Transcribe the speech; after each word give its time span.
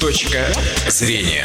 Точка 0.00 0.44
зрения. 0.88 1.44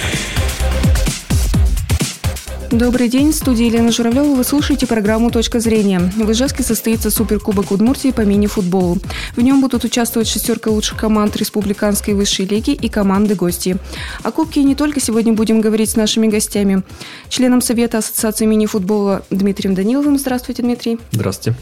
Добрый 2.70 3.08
день, 3.08 3.32
в 3.32 3.36
студии 3.36 3.66
Елена 3.66 3.92
Журавлева. 3.92 4.36
Вы 4.36 4.44
слушаете 4.44 4.88
программу 4.88 5.32
«Точка 5.32 5.60
зрения». 5.60 6.00
В 6.00 6.32
Ижевске 6.32 6.64
состоится 6.64 7.12
Суперкубок 7.12 7.72
Удмуртии 7.72 8.12
по 8.12 8.22
мини-футболу. 8.22 8.98
В 9.36 9.42
нем 9.42 9.62
будут 9.62 9.84
участвовать 9.84 10.28
шестерка 10.28 10.70
лучших 10.70 10.98
команд 11.00 11.36
Республиканской 11.38 12.14
высшей 12.14 12.46
лиги 12.46 12.72
и 12.72 12.90
команды-гости. 12.90 13.78
О 14.24 14.32
Кубке 14.32 14.64
не 14.64 14.76
только 14.76 15.00
сегодня 15.00 15.34
будем 15.34 15.62
говорить 15.62 15.92
с 15.92 15.96
нашими 15.96 16.28
гостями. 16.28 16.84
Членом 17.30 17.62
Совета 17.62 18.00
Ассоциации 18.00 18.46
мини-футбола 18.46 19.24
Дмитрием 19.30 19.76
Даниловым. 19.76 20.18
Здравствуйте, 20.18 20.62
Дмитрий. 20.62 20.98
Здравствуйте. 21.12 21.58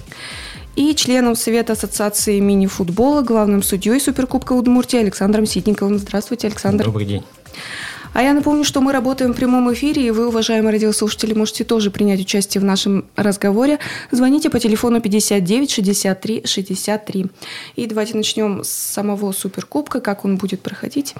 И 0.80 0.96
членом 0.96 1.36
Совета 1.36 1.74
Ассоциации 1.74 2.40
мини-футбола, 2.40 3.22
главным 3.22 3.62
судьей 3.64 4.00
Суперкубка 4.00 4.54
Удмуртии 4.54 4.98
Александром 4.98 5.46
Ситниковым. 5.46 5.98
Здравствуйте, 5.98 6.48
Александр. 6.48 6.86
Добрый 6.86 7.06
день. 7.06 7.24
А 8.14 8.24
я 8.24 8.34
напомню, 8.34 8.64
что 8.64 8.80
мы 8.80 8.94
работаем 8.94 9.34
в 9.34 9.36
прямом 9.36 9.74
эфире, 9.74 10.08
и 10.08 10.12
вы, 10.12 10.30
уважаемые 10.30 10.72
радиослушатели, 10.72 11.34
можете 11.34 11.66
тоже 11.66 11.92
принять 11.92 12.22
участие 12.22 12.62
в 12.62 12.64
нашем 12.64 13.04
разговоре. 13.18 13.80
Звоните 14.12 14.50
по 14.50 14.58
телефону 14.58 15.02
59 15.02 15.70
63 15.70 16.44
63. 16.46 17.26
И 17.76 17.86
давайте 17.86 18.16
начнем 18.16 18.64
с 18.64 18.70
самого 18.70 19.34
Суперкубка, 19.34 20.00
как 20.00 20.24
он 20.24 20.38
будет 20.38 20.62
проходить. 20.62 21.14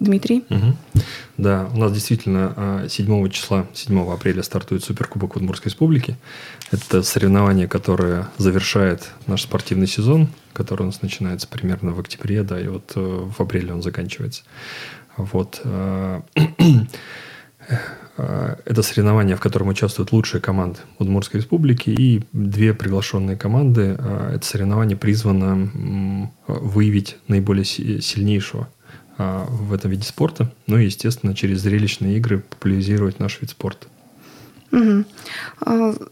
Дмитрий. 0.00 0.44
Угу. 0.50 1.02
Да, 1.38 1.68
у 1.72 1.78
нас 1.78 1.92
действительно 1.92 2.86
7 2.88 3.24
а, 3.24 3.28
числа, 3.28 3.66
7 3.74 4.10
апреля 4.10 4.42
стартует 4.42 4.84
Суперкубок 4.84 5.36
Удмуртской 5.36 5.70
Республики. 5.70 6.16
Это 6.70 7.02
соревнование, 7.02 7.68
которое 7.68 8.28
завершает 8.38 9.10
наш 9.26 9.42
спортивный 9.42 9.86
сезон, 9.86 10.28
который 10.52 10.82
у 10.82 10.86
нас 10.86 11.02
начинается 11.02 11.46
примерно 11.46 11.92
в 11.92 12.00
октябре, 12.00 12.42
да, 12.42 12.60
и 12.60 12.66
вот 12.68 12.92
э, 12.96 13.00
в 13.00 13.40
апреле 13.40 13.72
он 13.72 13.82
заканчивается. 13.82 14.42
Вот. 15.16 15.60
Э, 15.64 16.22
э, 18.16 18.56
это 18.64 18.82
соревнование, 18.82 19.36
в 19.36 19.40
котором 19.40 19.68
участвуют 19.68 20.12
лучшие 20.12 20.40
команды 20.40 20.80
Удмуртской 20.98 21.40
республики 21.40 21.90
и 21.90 22.22
две 22.32 22.72
приглашенные 22.72 23.36
команды. 23.36 23.98
Это 24.32 24.44
соревнование 24.44 24.96
призвано 24.96 26.30
выявить 26.46 27.18
наиболее 27.28 27.64
сильнейшего 27.64 28.68
в 29.18 29.72
этом 29.72 29.90
виде 29.90 30.04
спорта. 30.04 30.52
Ну 30.66 30.78
и, 30.78 30.84
естественно, 30.86 31.34
через 31.34 31.60
зрелищные 31.60 32.16
игры 32.18 32.38
популяризировать 32.40 33.18
наш 33.20 33.40
вид 33.40 33.50
спорта. 33.50 33.86
Угу. 34.72 35.04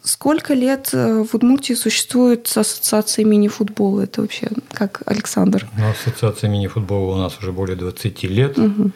Сколько 0.03 0.55
лет 0.55 0.93
в 0.93 1.29
Удмуртии 1.35 1.75
существует 1.75 2.47
ассоциация 2.57 3.25
мини-футбола? 3.25 4.03
Это 4.03 4.23
вообще 4.23 4.49
как 4.73 5.03
Александр? 5.07 5.69
Ну, 5.77 5.91
ассоциация 5.91 6.49
мини-футбола 6.49 7.15
у 7.15 7.19
нас 7.19 7.37
уже 7.39 7.53
более 7.53 7.77
20 7.77 8.23
лет. 8.25 8.59
Угу. 8.59 8.93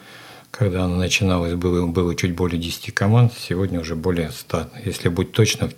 Когда 0.51 0.85
она 0.85 0.95
начиналась, 0.95 1.53
было, 1.53 1.85
было 1.85 2.15
чуть 2.15 2.33
более 2.33 2.59
10 2.59 2.93
команд, 2.95 3.33
сегодня 3.37 3.79
уже 3.79 3.95
более 3.95 4.31
100. 4.31 4.69
Если 4.85 5.09
быть 5.09 5.31
точно, 5.33 5.69
в 5.69 5.75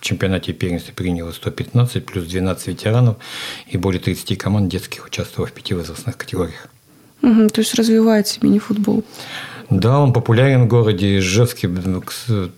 чемпионате 0.00 0.54
первенства 0.54 0.92
приняло 0.94 1.32
115, 1.32 2.06
плюс 2.06 2.26
12 2.26 2.68
ветеранов 2.68 3.18
и 3.66 3.76
более 3.76 4.00
30 4.00 4.38
команд 4.38 4.70
детских 4.70 5.06
участвовало 5.06 5.48
в 5.48 5.52
пяти 5.52 5.74
возрастных 5.74 6.16
категориях. 6.16 6.68
Угу, 7.24 7.48
то 7.48 7.60
есть 7.60 7.74
развивается 7.74 8.38
мини-футбол. 8.42 9.02
Да, 9.70 9.98
он 9.98 10.12
популярен 10.12 10.64
в 10.64 10.68
городе 10.68 11.18
Ижевске, 11.18 11.70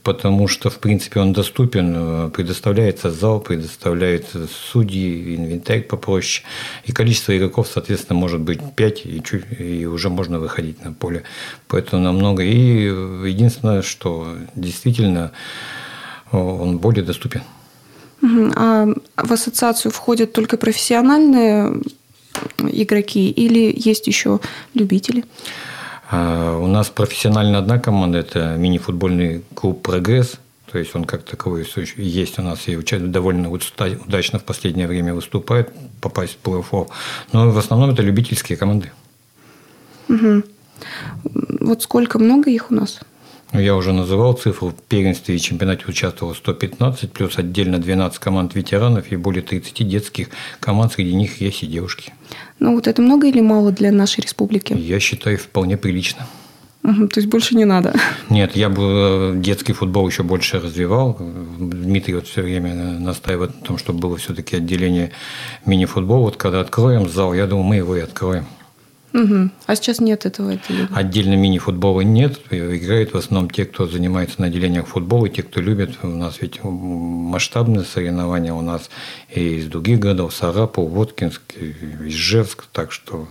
потому 0.03 0.49
что, 0.49 0.71
в 0.71 0.79
принципе, 0.79 1.21
он 1.21 1.33
доступен. 1.33 1.95
Э, 1.97 2.31
предоставляется 2.31 3.13
зал, 3.13 3.41
предоставляется 3.41 4.49
судьи, 4.73 5.37
инвентарь 5.37 5.83
попроще. 5.83 6.45
И 6.85 6.93
количество 6.93 7.37
игроков, 7.37 7.69
соответственно, 7.73 8.19
может 8.19 8.41
быть 8.41 8.61
5, 8.75 9.07
и, 9.07 9.23
чуть, 9.23 9.45
и 9.57 9.87
уже 9.87 10.11
можно 10.11 10.41
выходить 10.41 10.85
на 10.85 10.93
поле. 10.93 11.23
Поэтому 11.69 12.03
намного. 12.03 12.43
И 12.43 12.87
единственное, 13.29 13.83
что 13.83 14.37
действительно 14.57 15.31
он 16.33 16.79
более 16.79 17.05
доступен. 17.05 17.43
А 18.57 18.89
в 19.17 19.33
ассоциацию 19.33 19.93
входят 19.93 20.33
только 20.33 20.57
профессиональные 20.57 21.83
игроки 22.59 23.31
или 23.31 23.73
есть 23.77 24.07
еще 24.07 24.41
любители? 24.75 25.25
А, 26.11 26.59
у 26.59 26.67
нас 26.67 26.89
профессионально 26.89 27.59
одна 27.59 27.79
команда, 27.79 28.19
это 28.19 28.57
мини-футбольный 28.57 29.43
клуб 29.55 29.83
«Прогресс». 29.83 30.39
То 30.71 30.79
есть 30.79 30.95
он 30.95 31.05
как 31.05 31.23
таковой 31.23 31.67
есть 31.97 32.39
у 32.39 32.43
нас 32.43 32.67
и 32.67 32.77
довольно 32.77 33.51
удачно 33.51 34.39
в 34.39 34.45
последнее 34.45 34.89
время 34.89 35.15
выступает, 35.15 35.73
попасть 36.01 36.39
в 36.43 36.47
плей-офф. 36.47 36.89
Но 37.33 37.51
в 37.51 37.59
основном 37.59 37.91
это 37.91 38.03
любительские 38.03 38.59
команды. 38.59 38.91
Угу. 40.09 40.43
Вот 41.61 41.83
сколько 41.83 42.19
много 42.19 42.51
их 42.51 42.71
у 42.71 42.75
нас? 42.75 43.01
Ну, 43.57 43.63
я 43.63 43.75
уже 43.75 43.95
называл 43.95 44.35
цифру. 44.35 44.69
В 44.69 44.75
первенстве 44.75 45.35
и 45.35 45.41
чемпионате 45.41 45.87
участвовало 45.89 46.35
115, 46.35 47.11
плюс 47.11 47.39
отдельно 47.39 47.79
12 47.79 48.19
команд 48.19 48.55
ветеранов 48.55 49.11
и 49.11 49.17
более 49.17 49.41
30 49.41 49.89
детских 49.89 50.29
команд. 50.61 50.93
Среди 50.93 51.15
них 51.15 51.41
есть 51.41 51.63
и 51.63 51.67
девушки. 51.67 52.13
Ну, 52.59 52.75
вот 52.75 52.87
это 52.87 53.01
много 53.01 53.29
или 53.29 53.41
мало 53.41 53.73
для 53.73 53.91
нашей 53.93 54.21
республики? 54.21 54.75
Я 54.75 55.01
считаю, 55.01 55.39
вполне 55.39 55.79
прилично. 55.79 56.27
Угу, 56.85 57.09
то 57.09 57.19
есть 57.19 57.31
больше 57.31 57.57
не 57.57 57.65
надо? 57.65 57.95
Нет, 58.29 58.57
я 58.57 58.69
бы 58.69 58.83
э, 58.83 59.33
детский 59.37 59.73
футбол 59.73 60.07
еще 60.07 60.23
больше 60.23 60.61
развивал. 60.61 61.17
Дмитрий 61.19 62.13
вот 62.13 62.27
все 62.27 62.43
время 62.43 62.75
настаивает 62.75 63.59
на 63.59 63.67
том, 63.67 63.79
чтобы 63.79 64.01
было 64.01 64.19
все-таки 64.19 64.57
отделение 64.57 65.13
мини-футбола. 65.65 66.25
Вот 66.25 66.37
когда 66.37 66.61
откроем 66.61 67.09
зал, 67.09 67.33
я 67.33 67.47
думаю, 67.47 67.65
мы 67.65 67.77
его 67.77 67.97
и 67.97 68.01
откроем. 68.01 68.45
Угу. 69.17 69.51
А 69.65 69.77
сейчас 69.77 70.01
нет 70.01 70.27
этого 70.27 70.53
отделения? 70.53 70.89
Отдельно 70.95 71.35
мини-футбола 71.35 72.03
нет. 72.03 72.39
Играют 72.51 73.15
в 73.15 73.17
основном 73.17 73.49
те, 73.49 73.65
кто 73.65 73.87
занимается 73.87 74.41
на 74.43 74.49
отделениях 74.49 74.87
футбола, 74.87 75.31
те, 75.31 75.43
кто 75.43 75.63
любит. 75.63 75.97
У 76.03 76.09
нас 76.09 76.37
ведь 76.43 76.63
масштабные 76.63 77.85
соревнования 77.85 78.53
у 78.53 78.61
нас 78.61 78.91
и 79.31 79.57
из 79.57 79.67
других 79.69 80.01
городов. 80.01 80.35
Сарапул, 80.35 80.89
Воткинск, 80.89 81.41
Ижевск. 82.05 82.65
Так 82.73 82.93
что 82.93 83.27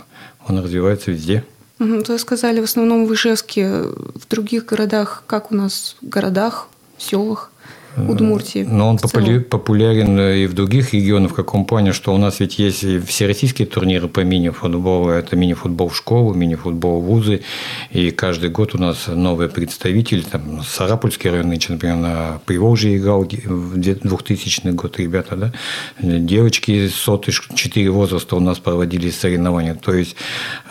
он 0.48 0.58
развивается 0.58 1.12
везде. 1.12 1.44
Угу. 1.78 2.02
Вы 2.08 2.18
сказали, 2.18 2.60
в 2.60 2.64
основном 2.64 3.06
в 3.06 3.14
Ижевске. 3.14 3.82
В 3.82 4.26
других 4.28 4.66
городах, 4.66 5.22
как 5.28 5.52
у 5.52 5.54
нас 5.54 5.96
в 6.02 6.08
городах, 6.08 6.68
селах? 6.98 7.52
Удмуртии. 7.96 8.66
Но 8.68 8.88
он 8.88 8.98
популярен 8.98 10.18
и 10.20 10.46
в 10.46 10.54
других 10.54 10.92
регионах 10.92 11.32
в 11.32 11.34
каком 11.34 11.64
плане, 11.64 11.92
что 11.92 12.14
у 12.14 12.18
нас 12.18 12.40
ведь 12.40 12.58
есть 12.58 12.84
всероссийские 13.06 13.66
турниры 13.66 14.08
по 14.08 14.20
мини-футболу. 14.20 15.10
Это 15.10 15.36
мини-футбол 15.36 15.88
в 15.88 15.96
школу, 15.96 16.34
мини-футбол 16.34 17.00
в 17.00 17.04
вузы. 17.04 17.42
И 17.90 18.10
каждый 18.10 18.50
год 18.50 18.74
у 18.74 18.78
нас 18.78 19.06
новый 19.08 19.48
представитель. 19.48 20.24
Там, 20.24 20.62
Сарапульский 20.62 21.30
район, 21.30 21.48
например, 21.48 21.96
на 21.96 22.40
Приволжье 22.44 22.96
играл 22.96 23.22
в 23.24 23.76
2000 23.76 24.70
год 24.70 24.98
ребята. 24.98 25.36
Да? 25.36 25.52
Девочки 26.00 26.88
соты 26.88 27.32
4 27.32 27.90
возраста 27.90 28.36
у 28.36 28.40
нас 28.40 28.58
проводили 28.58 29.10
соревнования. 29.10 29.74
То 29.74 29.94
есть 29.94 30.16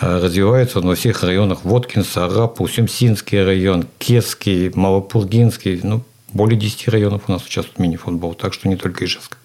э, 0.02 0.20
развивается 0.20 0.80
он 0.80 0.88
во 0.88 0.96
всех 0.96 1.24
районах. 1.24 1.66
Воткин, 1.66 2.04
Сарапул, 2.04 2.68
Сюмсинский 2.68 3.44
район, 3.44 3.86
Кесский, 3.98 4.72
Малопургинский. 4.76 5.80
Ну, 5.84 6.04
более 6.36 6.60
10 6.60 6.90
районов 6.90 7.24
у 7.28 7.32
нас 7.32 7.44
участвует 7.44 7.80
мини-футбол, 7.80 8.36
так 8.36 8.54
что 8.54 8.68
не 8.68 8.76
только 8.76 9.06
Ижевск. 9.06 9.38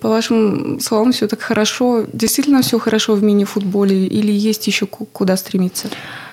По 0.00 0.08
вашим 0.08 0.80
словам, 0.80 1.12
все 1.12 1.28
так 1.28 1.40
хорошо. 1.40 2.04
Действительно 2.12 2.62
все 2.62 2.78
хорошо 2.78 3.14
в 3.14 3.22
мини-футболе 3.22 4.06
или 4.06 4.32
есть 4.32 4.66
еще 4.66 4.86
куда 4.86 5.36
стремиться? 5.36 5.88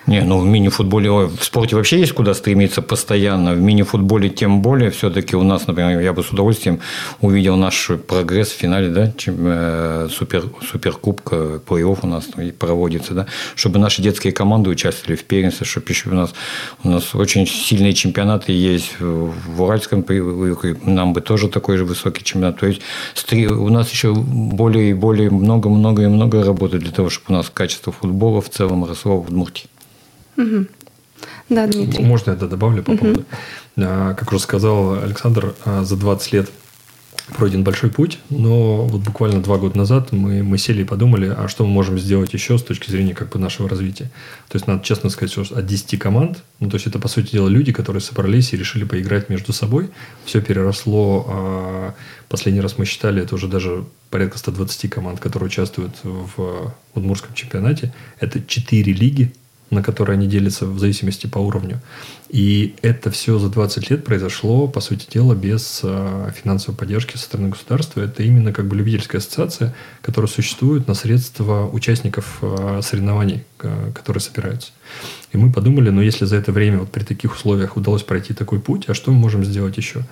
Не, 0.08 0.22
ну 0.22 0.40
в 0.40 0.46
мини-футболе, 0.46 1.10
в 1.10 1.44
спорте 1.44 1.76
вообще 1.76 2.00
есть 2.00 2.14
куда 2.14 2.36
стремиться 2.36 2.84
постоянно. 2.84 3.54
В 3.54 3.60
мини-футболе 3.60 4.30
тем 4.30 4.62
более. 4.62 4.92
Все-таки 4.92 5.36
у 5.36 5.42
нас, 5.42 5.66
например, 5.66 6.00
я 6.00 6.14
бы 6.14 6.24
с 6.24 6.30
удовольствием 6.30 6.80
увидел 7.22 7.56
наш 7.56 7.90
прогресс 8.08 8.50
в 8.50 8.56
финале, 8.56 8.90
да, 8.90 9.12
чем, 9.18 9.36
э, 9.40 10.08
супер, 10.12 10.44
суперкубка, 10.70 11.60
плей-офф 11.66 12.00
у 12.04 12.08
нас 12.08 12.26
проводится, 12.60 13.14
да, 13.16 13.26
чтобы 13.56 13.80
наши 13.80 14.04
детские 14.04 14.32
команды 14.32 14.70
участвовали 14.70 15.16
в 15.16 15.24
первенстве, 15.24 15.66
чтобы 15.66 15.88
еще 15.90 16.10
у 16.10 16.14
нас, 16.14 16.36
у 16.84 16.90
нас 16.90 17.16
очень 17.16 17.48
сильные 17.48 17.94
чемпионаты 17.94 18.52
есть 18.52 19.00
в 19.00 19.62
Уральском, 19.62 20.06
нам 20.84 21.14
бы 21.14 21.22
тоже 21.22 21.50
такой 21.50 21.78
же 21.78 21.86
высокий 21.86 22.24
чемпионат. 22.24 22.60
То 22.60 22.68
есть 22.68 22.82
у 23.34 23.70
нас 23.70 23.92
еще 23.92 24.14
более 24.14 24.92
и 24.92 24.94
более 24.94 25.32
много-много 25.32 26.04
и 26.04 26.08
много 26.08 26.44
работы 26.44 26.78
для 26.78 26.92
того, 26.92 27.10
чтобы 27.10 27.34
у 27.34 27.38
нас 27.38 27.50
качество 27.52 27.92
футбола 27.92 28.42
в 28.42 28.50
целом 28.50 28.86
росло 28.86 29.18
в 29.18 29.28
Удмуртии. 29.28 29.68
Угу. 30.38 30.66
Да, 31.50 31.68
Дмитрий. 31.68 32.04
Можно 32.04 32.32
я 32.32 32.36
это 32.38 32.48
добавлю 32.48 32.84
по 32.84 32.96
поводу? 32.98 33.26
А, 33.78 34.14
как 34.14 34.32
уже 34.32 34.40
сказал 34.40 35.04
Александр, 35.04 35.54
а, 35.66 35.84
за 35.84 35.96
20 35.96 36.34
лет 36.34 36.50
пройден 37.36 37.64
большой 37.64 37.90
путь, 37.90 38.20
но 38.30 38.86
вот 38.86 39.02
буквально 39.02 39.42
два 39.42 39.58
года 39.58 39.78
назад 39.78 40.12
мы, 40.12 40.44
мы 40.44 40.58
сели 40.58 40.82
и 40.82 40.86
подумали, 40.86 41.34
а 41.36 41.48
что 41.48 41.66
мы 41.66 41.72
можем 41.72 41.98
сделать 41.98 42.34
еще 42.34 42.58
с 42.58 42.64
точки 42.64 42.92
зрения 42.92 43.16
как 43.16 43.30
бы 43.30 43.40
нашего 43.40 43.68
развития. 43.68 44.12
То 44.48 44.58
есть, 44.58 44.68
надо 44.68 44.84
честно 44.84 45.10
сказать, 45.10 45.32
что 45.32 45.42
от 45.42 45.66
10 45.66 46.00
команд, 46.00 46.44
ну, 46.60 46.70
то 46.70 46.76
есть, 46.76 46.86
это, 46.86 47.00
по 47.00 47.08
сути 47.08 47.32
дела, 47.32 47.48
люди, 47.48 47.72
которые 47.72 48.02
собрались 48.02 48.54
и 48.54 48.58
решили 48.58 48.84
поиграть 48.84 49.30
между 49.30 49.54
собой. 49.54 49.90
Все 50.26 50.40
переросло, 50.40 51.26
а, 51.28 51.94
последний 52.30 52.62
раз 52.62 52.78
мы 52.78 52.86
считали, 52.86 53.24
это 53.24 53.34
уже 53.36 53.48
даже 53.48 53.86
порядка 54.12 54.38
120 54.38 54.90
команд, 54.90 55.20
которые 55.20 55.48
участвуют 55.48 55.96
в 56.04 56.74
Удмурском 56.94 57.34
чемпионате. 57.34 57.94
Это 58.20 58.40
4 58.46 58.94
лиги, 58.94 59.34
на 59.70 59.82
которые 59.82 60.16
они 60.16 60.28
делятся 60.28 60.66
в 60.66 60.80
зависимости 60.80 61.28
по 61.28 61.40
уровню. 61.40 61.80
И 62.30 62.76
это 62.82 63.12
все 63.12 63.40
за 63.40 63.50
20 63.50 63.90
лет 63.90 64.04
произошло, 64.04 64.68
по 64.68 64.80
сути 64.80 65.08
дела, 65.12 65.34
без 65.34 65.82
э, 65.84 66.32
финансовой 66.36 66.78
поддержки 66.78 67.18
со 67.18 67.24
стороны 67.24 67.50
государства. 67.50 68.02
Это 68.02 68.24
именно 68.24 68.52
как 68.52 68.68
бы 68.68 68.76
любительская 68.76 69.20
ассоциация, 69.20 69.74
которая 70.02 70.30
существует 70.30 70.88
на 70.88 70.94
средства 70.94 71.68
участников 71.68 72.40
э, 72.42 72.82
соревнований, 72.84 73.44
э, 73.62 73.92
которые 73.94 74.22
собираются. 74.22 74.72
И 75.32 75.38
мы 75.38 75.52
подумали, 75.52 75.90
ну 75.90 76.02
если 76.02 76.26
за 76.26 76.38
это 76.38 76.52
время 76.52 76.80
вот 76.80 76.92
при 76.92 77.04
таких 77.04 77.34
условиях 77.34 77.78
удалось 77.78 78.04
пройти 78.04 78.34
такой 78.34 78.60
путь, 78.60 78.86
а 78.88 78.94
что 78.94 79.12
мы 79.12 79.18
можем 79.18 79.44
сделать 79.44 79.78
еще? 79.78 80.04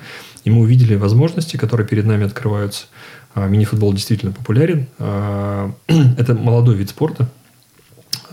И 0.43 0.49
мы 0.49 0.61
увидели 0.61 0.95
возможности, 0.95 1.57
которые 1.57 1.87
перед 1.87 2.05
нами 2.05 2.25
открываются. 2.25 2.85
А, 3.35 3.47
мини-футбол 3.47 3.93
действительно 3.93 4.31
популярен. 4.31 4.87
А, 4.99 5.71
это 6.17 6.35
молодой 6.35 6.75
вид 6.75 6.89
спорта, 6.89 7.23
а, 7.23 7.42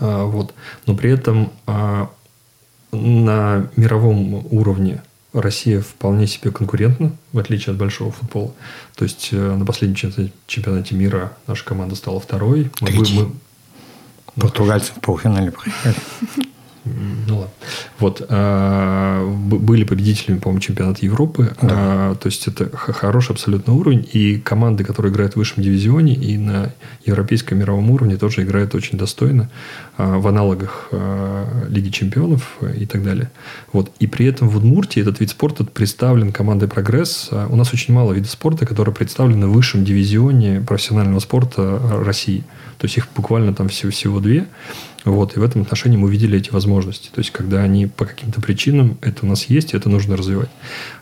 вот. 0.01 0.53
Но 0.87 0.95
при 0.95 1.11
этом 1.11 1.51
а, 1.67 2.09
на 2.91 3.69
мировом 3.75 4.45
уровне 4.51 5.01
Россия 5.33 5.81
вполне 5.81 6.27
себе 6.27 6.51
конкурентна, 6.51 7.15
в 7.31 7.39
отличие 7.39 7.71
от 7.71 7.77
большого 7.77 8.11
футбола. 8.11 8.51
То 8.95 9.05
есть 9.05 9.29
э, 9.31 9.55
на 9.55 9.65
последнем 9.65 9.95
чемпионате 10.47 10.95
мира 10.95 11.31
наша 11.47 11.63
команда 11.63 11.95
стала 11.95 12.19
второй. 12.19 12.69
Мы, 12.81 12.91
мы, 12.91 13.31
Португальцы 14.35 14.91
в 14.93 14.99
полуфинале 14.99 15.51
проиграли. 15.51 15.95
Ну 16.83 17.37
ладно. 17.37 17.53
Вот. 17.99 18.25
А, 18.29 19.23
были 19.27 19.83
победителями, 19.83 20.39
по-моему, 20.39 20.61
чемпионата 20.61 21.05
Европы. 21.05 21.53
Да. 21.61 21.69
А, 21.71 22.15
то 22.15 22.27
есть, 22.27 22.47
это 22.47 22.75
хороший 22.75 23.33
абсолютно 23.33 23.73
уровень. 23.73 24.07
И 24.11 24.39
команды, 24.39 24.83
которые 24.83 25.11
играют 25.11 25.33
в 25.33 25.35
высшем 25.37 25.61
дивизионе 25.61 26.15
и 26.15 26.37
на 26.37 26.73
европейском 27.05 27.59
мировом 27.59 27.91
уровне, 27.91 28.17
тоже 28.17 28.41
играют 28.41 28.73
очень 28.73 28.97
достойно 28.97 29.49
а, 29.97 30.17
в 30.17 30.27
аналогах 30.27 30.89
Лиги 31.69 31.89
чемпионов 31.89 32.57
и 32.77 32.85
так 32.85 33.03
далее. 33.03 33.29
Вот. 33.71 33.91
И 33.99 34.07
при 34.07 34.25
этом 34.25 34.49
в 34.49 34.57
Удмуртии 34.57 35.01
этот 35.01 35.19
вид 35.19 35.29
спорта 35.29 35.63
представлен 35.63 36.31
командой 36.31 36.67
«Прогресс». 36.67 37.29
У 37.31 37.55
нас 37.55 37.73
очень 37.73 37.93
мало 37.93 38.13
видов 38.13 38.31
спорта, 38.31 38.65
которые 38.65 38.95
представлены 38.95 39.47
в 39.47 39.53
высшем 39.53 39.85
дивизионе 39.85 40.61
профессионального 40.61 41.19
спорта 41.19 41.79
России. 42.03 42.43
То 42.79 42.85
есть, 42.85 42.97
их 42.97 43.07
буквально 43.15 43.53
там 43.53 43.69
всего, 43.69 43.91
всего 43.91 44.19
две. 44.19 44.47
Вот, 45.03 45.35
и 45.35 45.39
в 45.39 45.43
этом 45.43 45.63
отношении 45.63 45.97
мы 45.97 46.07
увидели 46.07 46.37
эти 46.37 46.51
возможности. 46.51 47.09
То 47.09 47.19
есть, 47.19 47.31
когда 47.31 47.61
они 47.61 47.87
по 47.87 48.05
каким-то 48.05 48.39
причинам, 48.39 48.97
это 49.01 49.25
у 49.25 49.29
нас 49.29 49.45
есть, 49.45 49.73
и 49.73 49.77
это 49.77 49.89
нужно 49.89 50.15
развивать. 50.15 50.49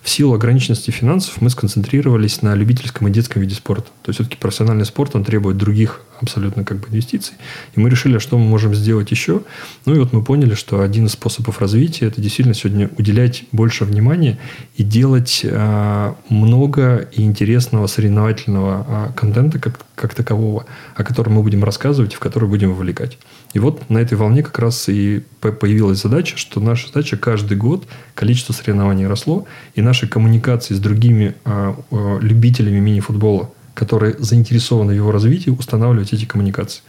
В 0.01 0.09
силу 0.09 0.33
ограниченности 0.33 0.91
финансов 0.91 1.41
мы 1.41 1.49
сконцентрировались 1.49 2.41
на 2.41 2.55
любительском 2.55 3.07
и 3.07 3.11
детском 3.11 3.41
виде 3.41 3.55
спорта. 3.55 3.89
То 4.03 4.09
есть, 4.09 4.19
все-таки 4.19 4.37
профессиональный 4.37 4.85
спорт, 4.85 5.15
он 5.15 5.23
требует 5.23 5.57
других 5.57 6.01
абсолютно 6.21 6.63
как 6.63 6.79
бы 6.79 6.87
инвестиций. 6.89 7.35
И 7.75 7.79
мы 7.79 7.89
решили, 7.89 8.17
а 8.17 8.19
что 8.19 8.37
мы 8.37 8.45
можем 8.45 8.75
сделать 8.75 9.11
еще. 9.11 9.41
Ну, 9.85 9.95
и 9.95 9.99
вот 9.99 10.13
мы 10.13 10.23
поняли, 10.23 10.53
что 10.53 10.81
один 10.81 11.05
из 11.05 11.13
способов 11.13 11.59
развития– 11.59 12.05
это 12.07 12.21
действительно 12.21 12.55
сегодня 12.55 12.89
уделять 12.97 13.43
больше 13.51 13.85
внимания 13.85 14.39
и 14.75 14.83
делать 14.83 15.41
э, 15.43 16.13
много 16.29 17.09
и 17.11 17.23
интересного 17.23 17.87
соревновательного 17.87 19.09
э, 19.09 19.13
контента 19.17 19.59
как, 19.59 19.79
как 19.95 20.13
такового, 20.13 20.65
о 20.95 21.03
котором 21.03 21.33
мы 21.33 21.43
будем 21.43 21.63
рассказывать 21.63 22.13
и 22.13 22.15
в 22.15 22.19
который 22.19 22.49
будем 22.49 22.73
вовлекать. 22.73 23.17
И 23.53 23.59
вот 23.59 23.89
на 23.89 23.97
этой 23.97 24.17
волне 24.17 24.43
как 24.43 24.59
раз 24.59 24.89
и 24.89 25.23
появилась 25.39 26.01
задача, 26.01 26.37
что 26.37 26.59
наша 26.59 26.87
задача 26.87 27.17
каждый 27.17 27.57
год 27.57 27.87
количество 28.13 28.53
соревнований 28.53 29.07
росло, 29.07 29.45
и 29.75 29.81
наши 29.89 30.07
коммуникации 30.07 30.75
с 30.75 30.79
другими 30.79 31.35
э, 31.45 31.73
э, 31.91 32.17
любителями 32.21 32.79
мини-футбола, 32.79 33.49
которые 33.73 34.15
заинтересованы 34.19 34.93
в 34.93 34.95
его 34.95 35.11
развитии, 35.11 35.49
устанавливать 35.49 36.13
эти 36.13 36.25
коммуникации. 36.25 36.81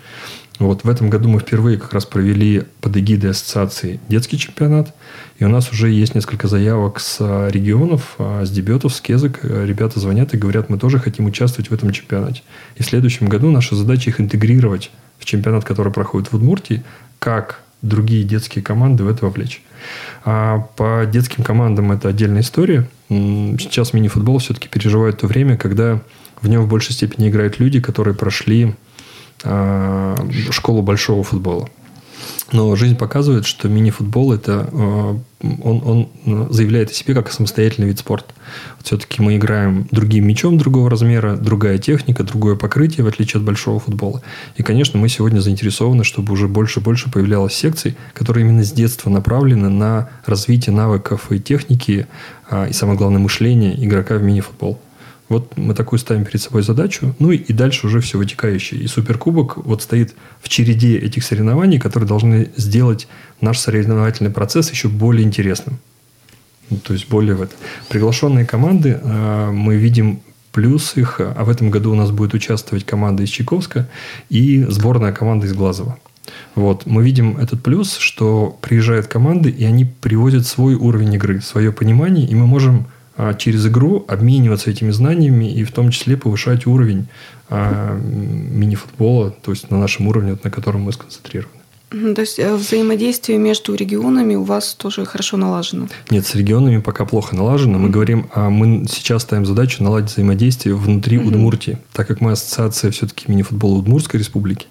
Вот 0.58 0.84
в 0.84 0.90
этом 0.90 1.08
году 1.08 1.30
мы 1.30 1.40
впервые 1.40 1.78
как 1.78 1.94
раз 1.94 2.04
провели 2.04 2.64
под 2.82 2.94
эгидой 2.98 3.30
ассоциации 3.30 4.00
детский 4.10 4.36
чемпионат. 4.36 4.94
И 5.38 5.44
у 5.44 5.48
нас 5.48 5.72
уже 5.72 5.88
есть 5.88 6.14
несколько 6.14 6.46
заявок 6.48 7.00
с 7.00 7.18
регионов, 7.50 8.16
с 8.18 8.50
дебютов, 8.50 8.94
с 8.94 9.00
кезок. 9.00 9.40
Ребята 9.42 9.98
звонят 9.98 10.34
и 10.34 10.36
говорят, 10.36 10.68
мы 10.68 10.78
тоже 10.78 10.98
хотим 10.98 11.24
участвовать 11.24 11.70
в 11.70 11.74
этом 11.74 11.92
чемпионате. 11.92 12.42
И 12.76 12.82
в 12.82 12.86
следующем 12.86 13.30
году 13.30 13.50
наша 13.50 13.74
задача 13.74 14.10
их 14.10 14.20
интегрировать 14.20 14.90
в 15.18 15.24
чемпионат, 15.24 15.64
который 15.64 15.94
проходит 15.94 16.30
в 16.30 16.36
Удмуртии, 16.36 16.82
как 17.18 17.62
другие 17.82 18.24
детские 18.24 18.62
команды 18.62 19.04
в 19.04 19.08
это 19.08 19.24
вовлечь. 19.24 19.62
А 20.24 20.60
по 20.76 21.06
детским 21.10 21.42
командам 21.42 21.92
это 21.92 22.08
отдельная 22.08 22.42
история. 22.42 22.88
Сейчас 23.08 23.92
мини-футбол 23.92 24.38
все-таки 24.38 24.68
переживает 24.68 25.18
то 25.18 25.26
время, 25.26 25.56
когда 25.56 26.00
в 26.40 26.48
нем 26.48 26.62
в 26.62 26.68
большей 26.68 26.92
степени 26.92 27.28
играют 27.28 27.58
люди, 27.58 27.80
которые 27.80 28.14
прошли 28.14 28.74
а, 29.44 30.16
школу 30.50 30.82
большого 30.82 31.24
футбола. 31.24 31.68
Но 32.52 32.74
жизнь 32.76 32.96
показывает, 32.96 33.46
что 33.46 33.68
мини-футбол 33.68 34.32
это 34.32 34.68
э, 34.72 35.18
он, 35.42 36.08
он 36.24 36.52
заявляет 36.52 36.90
о 36.90 36.94
себе 36.94 37.14
как 37.14 37.32
самостоятельный 37.32 37.88
вид 37.88 37.98
спорта. 37.98 38.34
Все-таки 38.82 39.22
мы 39.22 39.36
играем 39.36 39.86
другим 39.90 40.26
мячом 40.26 40.58
другого 40.58 40.90
размера, 40.90 41.36
другая 41.36 41.78
техника, 41.78 42.24
другое 42.24 42.56
покрытие, 42.56 43.04
в 43.04 43.08
отличие 43.08 43.38
от 43.38 43.46
большого 43.46 43.80
футбола. 43.80 44.20
И, 44.56 44.62
конечно, 44.62 44.98
мы 44.98 45.08
сегодня 45.08 45.40
заинтересованы, 45.40 46.04
чтобы 46.04 46.32
уже 46.32 46.46
больше 46.46 46.80
и 46.80 46.82
больше 46.82 47.10
появлялось 47.10 47.54
секций, 47.54 47.96
которые 48.14 48.44
именно 48.44 48.64
с 48.64 48.72
детства 48.72 49.08
направлены 49.08 49.68
на 49.68 50.10
развитие 50.26 50.74
навыков 50.74 51.32
и 51.32 51.40
техники, 51.40 52.06
а, 52.50 52.66
и, 52.66 52.72
самое 52.72 52.98
главное, 52.98 53.20
мышления 53.20 53.74
игрока 53.82 54.16
в 54.16 54.22
мини-футбол. 54.22 54.78
Вот 55.30 55.56
мы 55.56 55.74
такую 55.74 56.00
ставим 56.00 56.24
перед 56.24 56.42
собой 56.42 56.62
задачу. 56.62 57.14
Ну 57.20 57.30
и, 57.30 57.36
и 57.36 57.52
дальше 57.52 57.86
уже 57.86 58.00
все 58.00 58.18
вытекающее. 58.18 58.80
И 58.80 58.88
Суперкубок 58.88 59.58
вот 59.64 59.80
стоит 59.80 60.14
в 60.42 60.48
череде 60.48 60.98
этих 60.98 61.24
соревнований, 61.24 61.78
которые 61.78 62.08
должны 62.08 62.50
сделать 62.56 63.06
наш 63.40 63.58
соревновательный 63.58 64.32
процесс 64.32 64.70
еще 64.72 64.88
более 64.88 65.24
интересным. 65.24 65.78
Ну, 66.68 66.78
то 66.78 66.92
есть 66.92 67.08
более 67.08 67.36
в 67.36 67.42
это. 67.42 67.54
Приглашенные 67.88 68.44
команды, 68.44 69.00
э, 69.00 69.50
мы 69.52 69.76
видим 69.76 70.20
плюс 70.50 70.96
их, 70.96 71.20
а 71.20 71.44
в 71.44 71.48
этом 71.48 71.70
году 71.70 71.92
у 71.92 71.94
нас 71.94 72.10
будет 72.10 72.34
участвовать 72.34 72.84
команда 72.84 73.22
из 73.22 73.28
Чайковска 73.28 73.88
и 74.30 74.64
сборная 74.68 75.12
команда 75.12 75.46
из 75.46 75.52
Глазова. 75.52 75.96
Вот. 76.56 76.86
Мы 76.86 77.04
видим 77.04 77.36
этот 77.36 77.62
плюс, 77.62 77.96
что 77.98 78.58
приезжают 78.60 79.06
команды, 79.06 79.48
и 79.48 79.64
они 79.64 79.84
приводят 79.84 80.44
свой 80.44 80.74
уровень 80.74 81.14
игры, 81.14 81.40
свое 81.40 81.70
понимание, 81.70 82.26
и 82.26 82.34
мы 82.34 82.48
можем 82.48 82.86
через 83.38 83.66
игру 83.66 84.04
обмениваться 84.08 84.70
этими 84.70 84.90
знаниями 84.90 85.52
и 85.52 85.64
в 85.64 85.72
том 85.72 85.90
числе 85.90 86.16
повышать 86.16 86.66
уровень 86.66 87.08
а, 87.48 87.94
мини-футбола, 87.96 89.30
то 89.30 89.50
есть 89.50 89.70
на 89.70 89.78
нашем 89.78 90.08
уровне, 90.08 90.38
на 90.42 90.50
котором 90.50 90.82
мы 90.82 90.92
сконцентрированы. 90.92 91.59
То 91.90 92.20
есть 92.20 92.38
э, 92.38 92.54
взаимодействие 92.54 93.36
между 93.38 93.74
регионами 93.74 94.36
у 94.36 94.44
вас 94.44 94.74
тоже 94.74 95.04
хорошо 95.04 95.36
налажено? 95.36 95.88
Нет, 96.08 96.24
с 96.24 96.36
регионами 96.36 96.78
пока 96.78 97.04
плохо 97.04 97.34
налажено. 97.34 97.78
Мы 97.78 97.88
mm-hmm. 97.88 97.90
говорим, 97.90 98.30
а 98.32 98.48
мы 98.48 98.86
сейчас 98.88 99.22
ставим 99.22 99.44
задачу 99.44 99.82
наладить 99.82 100.10
взаимодействие 100.10 100.76
внутри 100.76 101.16
mm-hmm. 101.16 101.26
Удмуртии, 101.26 101.78
так 101.92 102.06
как 102.06 102.20
мы 102.20 102.32
ассоциация 102.32 102.92
все-таки 102.92 103.24
мини-футбола 103.26 103.78
Удмуртской 103.78 104.20
республики. 104.20 104.66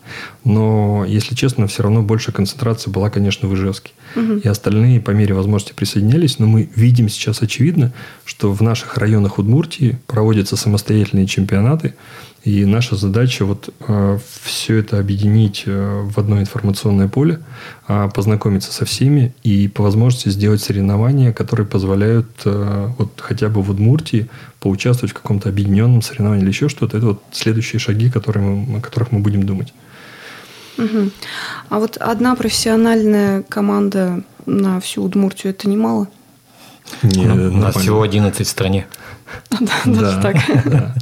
Но, 0.45 1.03
если 1.05 1.35
честно, 1.35 1.67
все 1.67 1.83
равно 1.83 2.03
большая 2.03 2.33
концентрация 2.33 2.89
была, 2.89 3.09
конечно, 3.09 3.49
в 3.49 3.53
Ижевске. 3.53 3.91
Mm-hmm. 4.15 4.41
И 4.43 4.47
остальные 4.47 5.01
по 5.01 5.11
мере 5.11 5.33
возможности 5.33 5.73
присоединялись. 5.73 6.39
Но 6.39 6.47
мы 6.47 6.69
видим 6.73 7.09
сейчас 7.09 7.41
очевидно, 7.41 7.91
что 8.23 8.53
в 8.53 8.61
наших 8.61 8.97
районах 8.97 9.39
Удмуртии 9.39 9.99
проводятся 10.07 10.55
самостоятельные 10.55 11.27
чемпионаты. 11.27 11.95
И 12.43 12.65
наша 12.65 12.95
задача 12.95 13.43
вот 13.43 13.73
э, 13.79 14.19
все 14.43 14.77
это 14.77 14.97
объединить 14.97 15.63
э, 15.65 16.01
в 16.03 16.17
одно 16.17 16.39
информационное 16.39 17.09
поле, 17.09 17.39
э, 17.87 18.09
познакомиться 18.13 18.71
со 18.71 18.85
всеми 18.85 19.33
и 19.43 19.67
по 19.67 19.83
возможности 19.83 20.29
сделать 20.29 20.61
соревнования, 20.61 21.33
которые 21.33 21.67
позволяют 21.67 22.29
э, 22.45 22.89
вот 22.97 23.11
хотя 23.17 23.49
бы 23.49 23.61
в 23.61 23.69
Удмуртии 23.69 24.29
поучаствовать 24.61 25.11
в 25.11 25.15
каком-то 25.15 25.49
объединенном 25.49 26.01
соревновании 26.01 26.43
или 26.43 26.49
еще 26.49 26.69
что-то. 26.69 26.97
Это 26.97 27.07
вот 27.07 27.23
следующие 27.33 27.79
шаги, 27.79 28.09
которые 28.09 28.45
мы, 28.45 28.77
о 28.77 28.81
которых 28.81 29.11
мы 29.11 29.19
будем 29.19 29.43
думать. 29.43 29.73
Угу. 30.77 31.11
А 31.69 31.79
вот 31.79 31.97
одна 31.97 32.35
профессиональная 32.35 33.43
команда 33.43 34.23
на 34.45 34.79
всю 34.79 35.03
Удмуртию 35.03 35.51
это 35.51 35.67
немало? 35.67 36.07
Не, 37.03 37.27
у 37.27 37.51
нас 37.51 37.75
всего 37.75 38.01
11 38.01 38.47
в 38.47 38.49
стране. 38.49 38.87
Да, 39.85 40.21
так. 40.21 40.37
Да, 40.65 40.95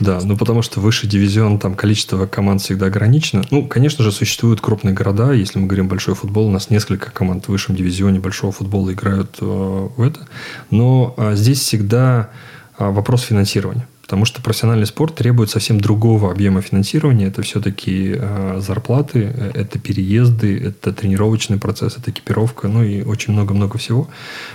да, 0.00 0.20
ну 0.22 0.36
потому 0.36 0.62
что 0.62 0.80
высший 0.80 1.08
дивизион, 1.08 1.58
там 1.58 1.74
количество 1.74 2.26
команд 2.26 2.60
всегда 2.62 2.86
ограничено. 2.86 3.42
Ну, 3.50 3.66
конечно 3.66 4.04
же, 4.04 4.12
существуют 4.12 4.60
крупные 4.60 4.94
города. 4.94 5.32
Если 5.32 5.58
мы 5.58 5.66
говорим 5.66 5.88
большой 5.88 6.14
футбол, 6.14 6.46
у 6.46 6.50
нас 6.50 6.70
несколько 6.70 7.10
команд 7.10 7.46
в 7.46 7.48
высшем 7.48 7.74
дивизионе 7.74 8.20
большого 8.20 8.52
футбола 8.52 8.92
играют 8.92 9.36
э, 9.40 9.44
в 9.44 10.00
это. 10.02 10.26
Но 10.70 11.14
а, 11.16 11.34
здесь 11.34 11.60
всегда 11.60 12.30
а, 12.78 12.90
вопрос 12.90 13.22
финансирования. 13.22 13.86
Потому 14.06 14.24
что 14.24 14.40
профессиональный 14.40 14.86
спорт 14.86 15.16
требует 15.16 15.50
совсем 15.50 15.80
другого 15.80 16.30
объема 16.30 16.62
финансирования. 16.62 17.26
Это 17.26 17.42
все-таки 17.42 18.14
э, 18.16 18.60
зарплаты, 18.64 19.32
э, 19.34 19.50
это 19.52 19.80
переезды, 19.80 20.56
это 20.56 20.92
тренировочный 20.92 21.58
процесс, 21.58 21.96
это 21.98 22.12
экипировка, 22.12 22.68
ну 22.68 22.84
и 22.84 23.02
очень 23.02 23.32
много-много 23.32 23.78
всего. 23.78 24.08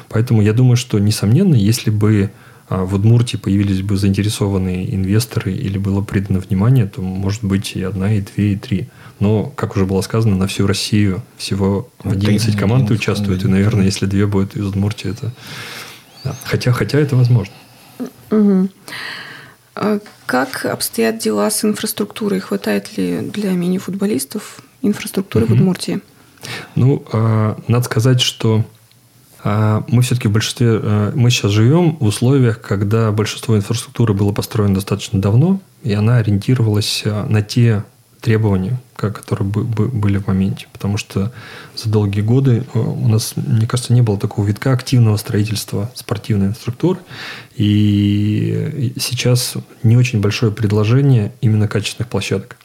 Поэтому 0.07 0.41
я 0.41 0.53
думаю, 0.53 0.77
что, 0.77 0.99
несомненно, 0.99 1.55
если 1.55 1.89
бы 1.89 2.31
в 2.77 2.95
Удмуртии 2.95 3.35
появились 3.35 3.81
бы 3.81 3.97
заинтересованные 3.97 4.95
инвесторы 4.95 5.51
или 5.51 5.77
было 5.77 6.01
придано 6.01 6.39
внимание, 6.39 6.85
то 6.85 7.01
может 7.01 7.43
быть 7.43 7.75
и 7.75 7.83
одна, 7.83 8.13
и 8.13 8.21
две, 8.21 8.53
и 8.53 8.55
три. 8.55 8.87
Но, 9.19 9.43
как 9.43 9.75
уже 9.75 9.85
было 9.85 9.99
сказано, 10.01 10.37
на 10.37 10.47
всю 10.47 10.65
Россию 10.65 11.21
всего 11.37 11.89
11 12.03 12.55
команд 12.55 12.89
участвуют, 12.89 13.43
и, 13.43 13.47
наверное, 13.47 13.85
если 13.85 14.05
две 14.05 14.25
будет 14.25 14.55
из 14.55 14.65
Удмуртии, 14.65 15.11
это... 15.11 15.33
Да. 16.23 16.35
Хотя, 16.45 16.71
хотя 16.71 16.99
это 16.99 17.15
возможно. 17.15 17.53
Угу. 18.29 18.69
Как 20.25 20.65
обстоят 20.65 21.17
дела 21.19 21.49
с 21.49 21.65
инфраструктурой? 21.65 22.39
Хватает 22.39 22.97
ли 22.97 23.19
для 23.19 23.51
мини-футболистов 23.51 24.61
инфраструктуры 24.81 25.45
угу. 25.45 25.55
в 25.55 25.57
Удмуртии? 25.57 25.99
Ну, 26.75 27.03
э, 27.11 27.55
надо 27.67 27.83
сказать, 27.83 28.21
что 28.21 28.63
мы 29.43 30.01
все-таки 30.01 30.27
в 30.27 30.31
большинстве... 30.31 30.79
Э, 30.81 31.11
мы 31.15 31.29
сейчас 31.29 31.51
живем 31.51 31.97
в 31.97 32.05
условиях, 32.05 32.61
когда 32.61 33.11
большинство 33.11 33.55
инфраструктуры 33.57 34.13
было 34.13 34.31
построено 34.31 34.75
достаточно 34.75 35.19
давно, 35.19 35.59
и 35.83 35.93
она 35.93 36.17
ориентировалась 36.17 37.03
на 37.05 37.41
те 37.41 37.83
требования, 38.21 38.79
которые 38.95 39.47
были 39.47 40.17
в 40.17 40.27
моменте. 40.27 40.67
Потому 40.71 40.97
что 40.97 41.31
за 41.75 41.89
долгие 41.89 42.21
годы 42.21 42.63
у 42.73 43.07
нас, 43.07 43.33
мне 43.35 43.65
кажется, 43.65 43.93
не 43.93 44.01
было 44.01 44.17
такого 44.17 44.45
витка 44.45 44.73
активного 44.73 45.17
строительства 45.17 45.91
спортивной 45.95 46.47
инфраструктуры. 46.47 46.99
И 47.55 48.93
сейчас 48.99 49.55
не 49.81 49.97
очень 49.97 50.21
большое 50.21 50.51
предложение 50.51 51.33
именно 51.41 51.67
качественных 51.67 52.09
площадок. 52.09 52.57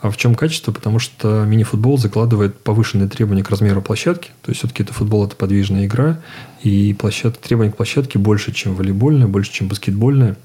А 0.00 0.10
в 0.10 0.16
чем 0.16 0.34
качество? 0.34 0.72
Потому 0.72 0.98
что 0.98 1.44
мини-футбол 1.44 1.98
закладывает 1.98 2.58
повышенные 2.58 3.08
требования 3.08 3.42
к 3.42 3.50
размеру 3.50 3.82
площадки. 3.82 4.30
То 4.42 4.50
есть, 4.50 4.60
все-таки 4.60 4.82
это 4.82 4.92
футбол– 4.92 5.24
это 5.26 5.36
подвижная 5.36 5.86
игра. 5.86 6.20
И 6.62 6.94
площадка, 6.94 7.42
требования 7.42 7.72
к 7.72 7.76
площадке 7.76 8.18
больше, 8.18 8.52
чем 8.52 8.74
волейбольная, 8.74 9.26
больше, 9.26 9.52
чем 9.52 9.68
баскетбольная. 9.68 10.36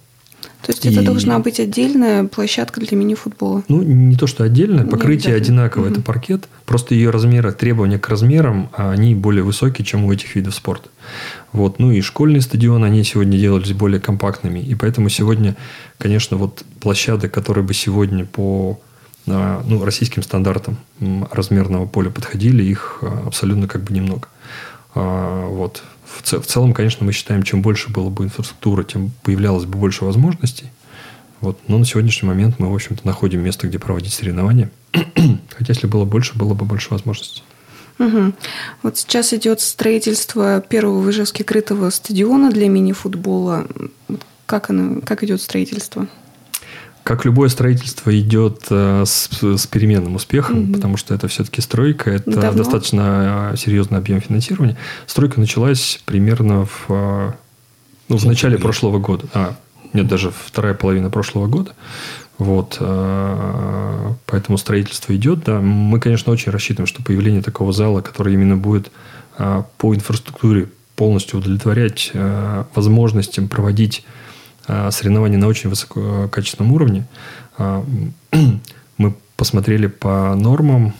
То 0.61 0.73
есть, 0.73 0.85
и... 0.85 0.89
это 0.89 1.03
должна 1.03 1.39
быть 1.39 1.59
отдельная 1.59 2.25
площадка 2.25 2.81
для 2.81 2.97
мини-футбола? 2.97 3.63
Ну, 3.69 3.81
не 3.81 4.17
то, 4.17 4.27
что 4.27 4.43
отдельная. 4.43 4.85
Покрытие 4.85 5.33
Нет, 5.33 5.41
одинаковое. 5.41 5.89
Угу. 5.89 5.93
Это 5.93 6.01
паркет. 6.01 6.49
Просто 6.65 6.95
ее 6.95 7.11
размеры, 7.11 7.53
требования 7.53 7.97
к 7.97 8.09
размерам, 8.09 8.69
а 8.75 8.91
они 8.91 9.15
более 9.15 9.43
высокие, 9.43 9.85
чем 9.85 10.03
у 10.03 10.11
этих 10.11 10.35
видов 10.35 10.53
спорта. 10.53 10.89
Вот. 11.53 11.79
Ну 11.79 11.91
и 11.91 12.01
школьные 12.01 12.41
стадионы, 12.41 12.85
они 12.85 13.03
сегодня 13.03 13.37
делались 13.37 13.71
более 13.71 14.01
компактными. 14.01 14.59
И 14.59 14.75
поэтому 14.75 15.07
сегодня, 15.09 15.55
конечно, 15.97 16.35
вот 16.35 16.63
площадок, 16.81 17.33
которые 17.33 17.63
бы 17.63 17.73
сегодня 17.73 18.25
по 18.25 18.79
ну, 19.25 19.83
российским 19.83 20.23
стандартам 20.23 20.77
размерного 21.31 21.85
поля 21.85 22.09
подходили, 22.09 22.63
их 22.63 22.99
а, 23.01 23.23
абсолютно 23.27 23.67
как 23.67 23.83
бы 23.83 23.93
немного. 23.93 24.27
А, 24.95 25.45
вот. 25.45 25.83
В, 26.05 26.23
в 26.23 26.45
целом, 26.45 26.73
конечно, 26.73 27.05
мы 27.05 27.11
считаем, 27.11 27.43
чем 27.43 27.61
больше 27.61 27.91
было 27.91 28.09
бы 28.09 28.23
инфраструктуры, 28.23 28.83
тем 28.83 29.11
появлялось 29.23 29.65
бы 29.65 29.77
больше 29.77 30.05
возможностей. 30.05 30.71
Вот. 31.41 31.59
Но 31.67 31.77
на 31.77 31.85
сегодняшний 31.85 32.27
момент 32.27 32.55
мы, 32.59 32.69
в 32.69 32.75
общем-то, 32.75 33.05
находим 33.05 33.41
место, 33.41 33.67
где 33.67 33.79
проводить 33.79 34.13
соревнования. 34.13 34.71
Хотя, 34.93 35.73
если 35.73 35.87
было 35.87 36.05
больше, 36.05 36.37
было 36.37 36.53
бы 36.53 36.65
больше 36.65 36.89
возможностей. 36.91 37.43
Угу. 37.99 38.33
Вот 38.83 38.97
сейчас 38.97 39.33
идет 39.33 39.59
строительство 39.59 40.61
первого 40.61 41.01
в 41.01 41.09
Ижевске 41.11 41.43
крытого 41.43 41.89
стадиона 41.89 42.49
для 42.49 42.69
мини-футбола. 42.69 43.67
Как, 44.45 44.69
оно, 44.69 45.01
как 45.01 45.23
идет 45.23 45.41
строительство? 45.41 46.07
Как 47.09 47.25
любое 47.25 47.49
строительство 47.49 48.15
идет 48.19 48.67
э, 48.69 49.03
с, 49.03 49.29
с 49.41 49.65
переменным 49.65 50.13
успехом, 50.13 50.59
угу. 50.65 50.73
потому 50.73 50.95
что 50.95 51.15
это 51.15 51.27
все-таки 51.27 51.59
стройка, 51.59 52.11
это 52.11 52.29
Давно? 52.39 52.59
достаточно 52.59 53.49
э, 53.51 53.57
серьезный 53.57 53.97
объем 53.97 54.21
финансирования. 54.21 54.77
Стройка 55.07 55.39
началась 55.39 56.03
примерно 56.05 56.65
в, 56.65 56.85
э, 56.89 57.31
ну, 58.09 58.17
в 58.17 58.25
начале 58.25 58.59
прошлого 58.59 58.99
года. 58.99 59.25
А, 59.33 59.55
нет, 59.91 60.05
даже 60.05 60.29
вторая 60.29 60.75
половина 60.75 61.09
прошлого 61.09 61.47
года. 61.47 61.71
Вот, 62.37 62.77
поэтому 62.77 64.59
строительство 64.59 65.15
идет. 65.15 65.45
Да. 65.45 65.61
Мы, 65.61 65.99
конечно, 65.99 66.31
очень 66.31 66.51
рассчитываем, 66.51 66.85
что 66.85 67.01
появление 67.01 67.41
такого 67.41 67.73
зала, 67.73 68.01
который 68.01 68.35
именно 68.35 68.55
будет 68.55 68.91
по 69.35 69.95
инфраструктуре 69.95 70.69
полностью 70.95 71.39
удовлетворять 71.39 72.11
возможностям 72.75 73.47
проводить 73.47 74.05
соревнования 74.91 75.37
на 75.37 75.47
очень 75.47 75.69
высококачественном 75.69 76.73
уровне. 76.73 77.05
А, 77.57 77.85
мы 78.97 79.15
посмотрели 79.39 79.87
по 79.87 80.35
нормам, 80.35 80.93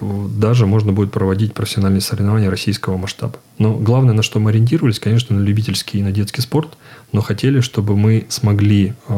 даже 0.00 0.66
можно 0.66 0.92
будет 0.92 1.12
проводить 1.12 1.54
профессиональные 1.54 2.02
соревнования 2.02 2.50
российского 2.50 2.98
масштаба. 2.98 3.36
Но 3.58 3.74
главное, 3.74 4.12
на 4.12 4.22
что 4.22 4.38
мы 4.38 4.50
ориентировались, 4.50 5.00
конечно, 5.00 5.34
на 5.34 5.42
любительский 5.42 6.00
и 6.00 6.02
на 6.02 6.12
детский 6.12 6.42
спорт, 6.42 6.76
но 7.12 7.22
хотели, 7.22 7.60
чтобы 7.60 7.96
мы 7.96 8.26
смогли 8.28 8.92
э, 9.08 9.12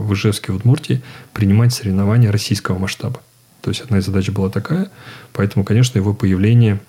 в 0.00 0.14
Ижевске, 0.14 0.52
в 0.52 0.56
Удмуртии 0.56 1.02
принимать 1.34 1.74
соревнования 1.74 2.32
российского 2.32 2.78
масштаба. 2.78 3.20
То 3.60 3.70
есть, 3.70 3.82
одна 3.82 3.98
из 3.98 4.06
задач 4.06 4.30
была 4.30 4.48
такая, 4.48 4.90
поэтому, 5.34 5.64
конечно, 5.64 5.98
его 5.98 6.14
появление 6.14 6.80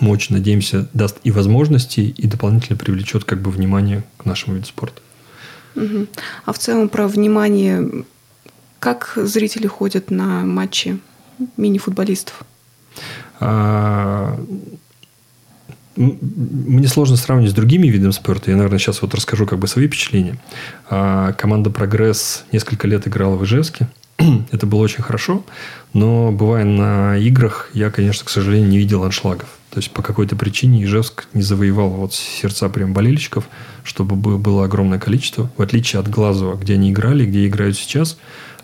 мы 0.00 0.10
очень 0.10 0.34
надеемся, 0.34 0.88
даст 0.92 1.18
и 1.22 1.30
возможности, 1.30 2.00
и 2.00 2.26
дополнительно 2.26 2.76
привлечет 2.76 3.24
как 3.24 3.40
бы 3.42 3.50
внимание 3.50 4.02
к 4.16 4.24
нашему 4.24 4.56
виду 4.56 4.66
спорта. 4.66 5.02
А 5.74 6.52
в 6.52 6.58
целом 6.58 6.88
про 6.88 7.08
внимание, 7.08 8.04
как 8.78 9.12
зрители 9.16 9.66
ходят 9.66 10.10
на 10.10 10.44
матчи 10.44 10.98
мини-футболистов? 11.56 12.42
А, 13.40 14.38
мне 15.96 16.88
сложно 16.88 17.16
сравнить 17.16 17.50
с 17.50 17.54
другими 17.54 17.88
видами 17.88 18.12
спорта. 18.12 18.50
Я, 18.50 18.56
наверное, 18.56 18.78
сейчас 18.78 19.02
вот 19.02 19.14
расскажу 19.14 19.46
как 19.46 19.58
бы 19.58 19.66
свои 19.66 19.86
впечатления. 19.86 20.38
А, 20.88 21.32
команда 21.32 21.70
«Прогресс» 21.70 22.44
несколько 22.52 22.86
лет 22.88 23.06
играла 23.06 23.36
в 23.36 23.44
Ижевске. 23.44 23.88
Это 24.50 24.66
было 24.66 24.80
очень 24.80 25.02
хорошо. 25.02 25.44
Но, 25.92 26.32
бывая 26.32 26.64
на 26.64 27.16
играх, 27.18 27.70
я, 27.74 27.90
конечно, 27.90 28.24
к 28.24 28.30
сожалению, 28.30 28.68
не 28.68 28.78
видел 28.78 29.04
аншлагов. 29.04 29.48
То 29.70 29.78
есть, 29.78 29.90
по 29.90 30.02
какой-то 30.02 30.36
причине 30.36 30.84
Ижевск 30.84 31.26
не 31.32 31.42
завоевал 31.42 31.88
вот 31.90 32.14
сердца 32.14 32.68
прям 32.68 32.92
болельщиков, 32.92 33.48
чтобы 33.84 34.16
было 34.16 34.64
огромное 34.64 34.98
количество. 34.98 35.50
В 35.56 35.62
отличие 35.62 36.00
от 36.00 36.08
Глазова, 36.08 36.56
где 36.56 36.74
они 36.74 36.90
играли, 36.90 37.24
где 37.24 37.46
играют 37.46 37.76
сейчас. 37.76 38.18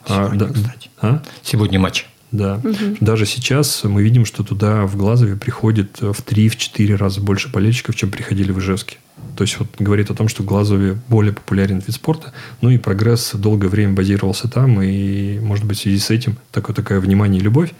А, 0.06 0.26
Сегодня, 0.26 0.44
а, 0.44 0.52
кстати. 0.52 0.90
А? 1.00 1.22
Сегодня 1.42 1.78
матч. 1.78 2.06
Да. 2.30 2.60
Угу. 2.62 2.98
Даже 3.00 3.26
сейчас 3.26 3.84
мы 3.84 4.02
видим, 4.02 4.24
что 4.24 4.42
туда 4.42 4.86
в 4.86 4.96
Глазове 4.96 5.36
приходит 5.36 6.00
в 6.00 6.22
3-4 6.24 6.96
раза 6.96 7.20
больше 7.20 7.48
болельщиков, 7.48 7.96
чем 7.96 8.10
приходили 8.10 8.52
в 8.52 8.58
Ижевске. 8.58 8.98
То 9.36 9.42
есть, 9.42 9.58
вот 9.58 9.68
говорит 9.78 10.10
о 10.10 10.14
том, 10.14 10.28
что 10.28 10.42
в 10.42 10.46
Глазове 10.46 10.98
более 11.08 11.32
популярен 11.32 11.78
вид 11.78 11.94
спорта. 11.94 12.32
Ну, 12.60 12.70
и 12.70 12.78
прогресс 12.78 13.32
долгое 13.34 13.68
время 13.68 13.92
базировался 13.92 14.48
там. 14.48 14.82
И, 14.82 15.38
может 15.38 15.64
быть, 15.64 15.78
в 15.78 15.82
связи 15.82 15.98
с 15.98 16.10
этим 16.10 16.36
такое, 16.50 16.74
такое 16.74 17.00
внимание 17.00 17.40
и 17.40 17.44
любовь. 17.44 17.70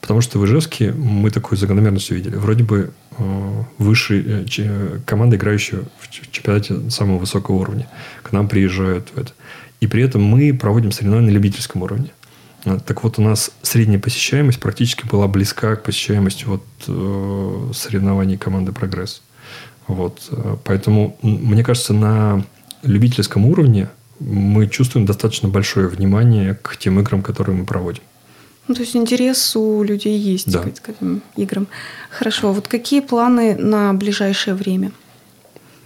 Потому 0.00 0.20
что 0.20 0.38
в 0.38 0.46
Ижевске 0.46 0.92
мы 0.92 1.30
такую 1.30 1.58
закономерность 1.58 2.10
увидели. 2.10 2.36
Вроде 2.36 2.64
бы 2.64 2.92
э, 3.18 3.62
выше 3.78 4.46
э, 4.58 4.98
команда, 5.04 5.36
играющая 5.36 5.80
в 5.98 6.10
чемпионате 6.30 6.90
самого 6.90 7.18
высокого 7.18 7.56
уровня, 7.56 7.88
к 8.22 8.32
нам 8.32 8.48
приезжают 8.48 9.08
в 9.14 9.18
это. 9.18 9.32
И 9.80 9.86
при 9.86 10.02
этом 10.02 10.22
мы 10.22 10.54
проводим 10.54 10.92
соревнования 10.92 11.30
на 11.30 11.34
любительском 11.34 11.82
уровне. 11.82 12.10
А, 12.66 12.80
так 12.80 13.04
вот, 13.04 13.18
у 13.18 13.22
нас 13.22 13.52
средняя 13.62 14.00
посещаемость 14.00 14.58
практически 14.58 15.06
была 15.06 15.28
близка 15.28 15.76
к 15.76 15.84
посещаемости 15.84 16.44
вот, 16.44 16.64
э, 16.88 17.70
соревнований 17.72 18.36
команды 18.36 18.72
«Прогресс». 18.72 19.22
Вот. 19.86 20.20
Э, 20.32 20.56
поэтому, 20.64 21.16
мне 21.22 21.62
кажется, 21.62 21.94
на 21.94 22.44
любительском 22.82 23.46
уровне 23.46 23.88
мы 24.18 24.66
чувствуем 24.68 25.06
достаточно 25.06 25.48
большое 25.48 25.86
внимание 25.86 26.54
к 26.60 26.76
тем 26.76 26.98
играм, 26.98 27.22
которые 27.22 27.56
мы 27.56 27.64
проводим. 27.64 28.02
Ну, 28.66 28.74
то 28.74 28.80
есть 28.80 28.96
интерес 28.96 29.54
у 29.54 29.84
людей 29.84 30.18
есть 30.18 30.50
да. 30.50 30.62
к, 30.62 30.80
к 30.80 30.88
этим 30.88 31.22
играм. 31.36 31.68
Хорошо. 32.10 32.52
Вот 32.52 32.66
какие 32.66 33.00
планы 33.00 33.54
на 33.56 33.92
ближайшее 33.94 34.54
время? 34.54 34.90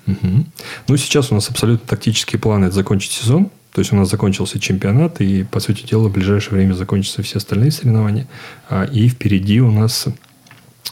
Угу. 0.06 0.46
Ну, 0.88 0.96
сейчас 0.96 1.30
у 1.30 1.34
нас 1.34 1.50
абсолютно 1.50 1.86
тактические 1.86 2.40
планы– 2.40 2.64
это 2.66 2.74
закончить 2.74 3.12
сезон. 3.12 3.50
То 3.72 3.80
есть 3.80 3.92
у 3.92 3.96
нас 3.96 4.10
закончился 4.10 4.58
чемпионат, 4.58 5.20
и, 5.20 5.44
по 5.44 5.60
сути 5.60 5.86
дела, 5.86 6.08
в 6.08 6.12
ближайшее 6.12 6.54
время 6.54 6.74
закончатся 6.74 7.22
все 7.22 7.38
остальные 7.38 7.70
соревнования. 7.70 8.26
А, 8.68 8.84
и 8.84 9.08
впереди 9.08 9.60
у 9.60 9.70
нас 9.70 10.08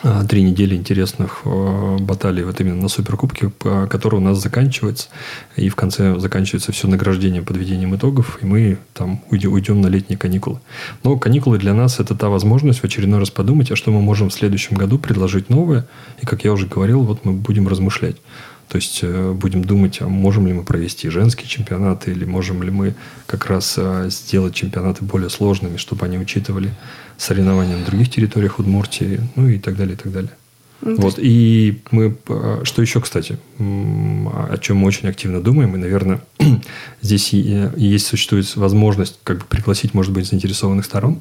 а, 0.04 0.24
три 0.24 0.42
недели 0.42 0.76
интересных 0.76 1.40
а, 1.44 1.96
баталий 1.98 2.44
вот 2.44 2.60
именно 2.60 2.80
на 2.80 2.88
Суперкубке, 2.88 3.50
который 3.90 4.16
у 4.16 4.20
нас 4.20 4.40
заканчивается. 4.40 5.08
И 5.56 5.68
в 5.68 5.74
конце 5.74 6.20
заканчивается 6.20 6.70
все 6.70 6.86
награждением, 6.86 7.44
подведением 7.44 7.96
итогов, 7.96 8.38
и 8.42 8.46
мы 8.46 8.78
там 8.94 9.24
уйдем, 9.28 9.52
уйдем 9.52 9.80
на 9.80 9.88
летние 9.88 10.16
каникулы. 10.16 10.60
Но 11.02 11.18
каникулы 11.18 11.58
для 11.58 11.74
нас 11.74 11.98
это 11.98 12.14
та 12.14 12.28
возможность 12.28 12.78
в 12.78 12.84
очередной 12.84 13.18
раз 13.18 13.30
подумать, 13.30 13.72
а 13.72 13.76
что 13.76 13.90
мы 13.90 14.00
можем 14.00 14.30
в 14.30 14.34
следующем 14.34 14.76
году 14.76 15.00
предложить 15.00 15.50
новое. 15.50 15.88
И, 16.22 16.26
как 16.26 16.44
я 16.44 16.52
уже 16.52 16.68
говорил, 16.68 17.02
вот 17.02 17.24
мы 17.24 17.32
будем 17.32 17.66
размышлять. 17.66 18.16
То 18.68 18.76
есть 18.76 19.00
э, 19.02 19.32
будем 19.32 19.64
думать, 19.64 20.00
а 20.00 20.08
можем 20.08 20.46
ли 20.46 20.52
мы 20.52 20.62
провести 20.62 21.08
женские 21.08 21.48
чемпионаты, 21.48 22.10
или 22.10 22.24
можем 22.26 22.62
ли 22.62 22.70
мы 22.70 22.94
как 23.26 23.46
раз 23.46 23.74
э, 23.78 24.08
сделать 24.10 24.54
чемпионаты 24.54 25.04
более 25.04 25.30
сложными, 25.30 25.78
чтобы 25.78 26.04
они 26.04 26.18
учитывали 26.18 26.74
соревнования 27.16 27.78
на 27.78 27.84
других 27.86 28.10
территориях 28.10 28.58
Удмуртии, 28.58 29.20
ну 29.36 29.48
и 29.48 29.58
так 29.58 29.76
далее, 29.76 29.94
и 29.94 29.96
так 29.96 30.12
далее. 30.12 30.30
Вот, 30.80 31.14
и 31.18 31.80
мы, 31.90 32.16
э, 32.28 32.60
что 32.64 32.82
еще, 32.82 33.00
кстати, 33.00 33.38
о 33.58 34.58
чем 34.58 34.76
мы 34.76 34.86
очень 34.86 35.08
активно 35.08 35.42
думаем, 35.42 35.74
и, 35.74 35.78
наверное, 35.78 36.20
здесь 37.00 37.32
есть, 37.32 38.06
существует 38.06 38.54
возможность 38.54 39.18
как 39.24 39.38
бы 39.38 39.44
пригласить, 39.48 39.94
может 39.94 40.12
быть, 40.12 40.28
заинтересованных 40.28 40.84
сторон. 40.84 41.18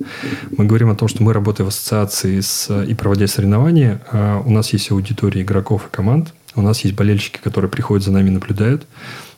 Мы 0.55 0.65
говорим 0.65 0.89
о 0.89 0.95
том, 0.95 1.07
что 1.07 1.23
мы 1.23 1.31
работаем 1.31 1.69
в 1.69 1.73
ассоциации 1.73 2.41
с, 2.41 2.83
и 2.83 2.93
проводя 2.93 3.25
соревнования, 3.25 4.01
у 4.45 4.51
нас 4.51 4.73
есть 4.73 4.91
аудитория 4.91 5.41
игроков 5.41 5.87
и 5.87 5.95
команд, 5.95 6.33
у 6.57 6.61
нас 6.61 6.81
есть 6.81 6.95
болельщики, 6.95 7.37
которые 7.37 7.71
приходят 7.71 8.03
за 8.03 8.11
нами, 8.11 8.29
наблюдают. 8.29 8.87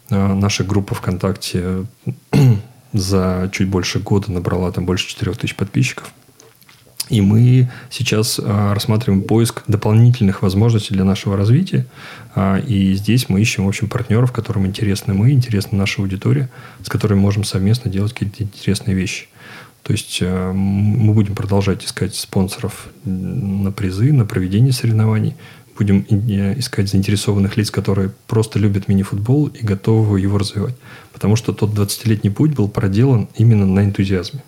А 0.09 0.33
наша 0.33 0.63
группа 0.63 0.95
ВКонтакте 0.95 1.85
за 2.93 3.49
чуть 3.53 3.67
больше 3.67 3.99
года 3.99 4.31
набрала 4.31 4.71
там 4.71 4.85
больше 4.85 5.07
4 5.07 5.33
тысяч 5.33 5.55
подписчиков. 5.55 6.11
И 7.09 7.21
мы 7.21 7.69
сейчас 7.89 8.39
а, 8.41 8.73
рассматриваем 8.73 9.23
поиск 9.23 9.63
дополнительных 9.67 10.43
возможностей 10.43 10.93
для 10.93 11.03
нашего 11.03 11.35
развития. 11.35 11.87
А, 12.35 12.59
и 12.59 12.93
здесь 12.93 13.29
мы 13.29 13.41
ищем, 13.41 13.65
в 13.65 13.67
общем, 13.67 13.89
партнеров, 13.89 14.31
которым 14.31 14.67
интересны 14.67 15.15
мы, 15.15 15.31
интересна 15.31 15.77
наша 15.77 16.01
аудитория, 16.01 16.49
с 16.83 16.89
которыми 16.89 17.19
можем 17.19 17.43
совместно 17.43 17.89
делать 17.89 18.13
какие-то 18.13 18.43
интересные 18.43 18.95
вещи. 18.95 19.27
То 19.81 19.93
есть 19.93 20.21
мы 20.21 21.13
будем 21.13 21.33
продолжать 21.33 21.83
искать 21.83 22.13
спонсоров 22.13 22.89
на 23.05 23.71
призы, 23.71 24.13
на 24.13 24.25
проведение 24.25 24.71
соревнований. 24.71 25.35
Будем 25.79 26.05
искать 26.59 26.89
заинтересованных 26.89 27.55
лиц, 27.55 27.71
которые 27.71 28.11
просто 28.27 28.59
любят 28.59 28.89
мини-футбол 28.89 29.47
и 29.47 29.63
готовы 29.63 30.19
его 30.19 30.37
развивать. 30.37 30.75
Потому 31.13 31.37
что 31.37 31.53
тот 31.53 31.71
20-летний 31.71 32.29
путь 32.29 32.51
был 32.51 32.67
проделан 32.67 33.29
именно 33.35 33.65
на 33.65 33.85
энтузиазме. 33.85 34.43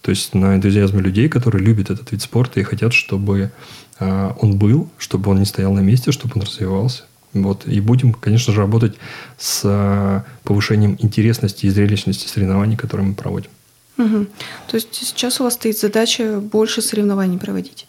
То 0.00 0.10
есть 0.10 0.34
на 0.34 0.54
энтузиазме 0.54 1.00
людей, 1.00 1.28
которые 1.28 1.64
любят 1.64 1.90
этот 1.90 2.12
вид 2.12 2.22
спорта 2.22 2.60
и 2.60 2.62
хотят, 2.62 2.92
чтобы 2.92 3.50
э, 3.98 4.30
он 4.40 4.56
был, 4.56 4.88
чтобы 4.96 5.30
он 5.30 5.40
не 5.40 5.44
стоял 5.44 5.72
на 5.72 5.80
месте, 5.80 6.12
чтобы 6.12 6.34
он 6.36 6.42
развивался. 6.42 7.02
Вот. 7.34 7.66
И 7.66 7.80
будем, 7.80 8.14
конечно 8.14 8.52
же, 8.52 8.60
работать 8.60 8.96
с 9.38 9.62
э, 9.64 10.22
повышением 10.44 10.96
интересности 11.00 11.66
и 11.66 11.68
зрелищности 11.68 12.28
соревнований, 12.28 12.76
которые 12.76 13.08
мы 13.08 13.14
проводим. 13.14 13.50
Угу. 13.98 14.26
То 14.68 14.76
есть 14.76 14.94
сейчас 14.94 15.40
у 15.40 15.44
вас 15.44 15.54
стоит 15.54 15.76
задача 15.76 16.38
больше 16.40 16.80
соревнований 16.80 17.38
проводить? 17.38 17.88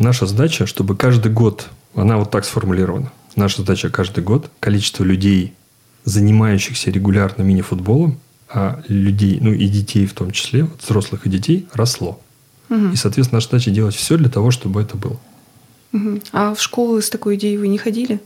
Наша 0.00 0.24
задача, 0.24 0.64
чтобы 0.64 0.96
каждый 0.96 1.30
год, 1.30 1.68
она 1.94 2.16
вот 2.16 2.30
так 2.30 2.46
сформулирована, 2.46 3.12
наша 3.36 3.58
задача 3.58 3.90
каждый 3.90 4.24
год 4.24 4.50
количество 4.58 5.04
людей, 5.04 5.52
занимающихся 6.04 6.90
регулярно 6.90 7.42
мини-футболом, 7.42 8.18
а 8.48 8.82
людей, 8.88 9.38
ну 9.42 9.52
и 9.52 9.68
детей 9.68 10.06
в 10.06 10.14
том 10.14 10.30
числе, 10.30 10.64
вот 10.64 10.80
взрослых 10.80 11.26
и 11.26 11.30
детей, 11.30 11.68
росло. 11.74 12.18
Угу. 12.70 12.92
И, 12.94 12.96
соответственно, 12.96 13.36
наша 13.36 13.48
задача 13.48 13.70
делать 13.70 13.94
все 13.94 14.16
для 14.16 14.30
того, 14.30 14.50
чтобы 14.50 14.80
это 14.80 14.96
было. 14.96 15.20
Угу. 15.92 16.20
А 16.32 16.54
в 16.54 16.62
школы 16.62 17.02
с 17.02 17.10
такой 17.10 17.36
идеей 17.36 17.58
вы 17.58 17.68
не 17.68 17.76
ходили? 17.76 18.20